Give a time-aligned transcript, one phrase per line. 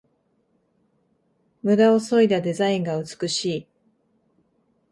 [1.61, 3.67] ムダをそいだデザインが美しい